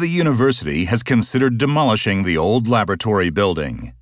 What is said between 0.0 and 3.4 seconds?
the university has considered demolishing the old laboratory